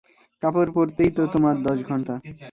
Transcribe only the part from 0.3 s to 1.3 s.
কাপড় পরতেই তো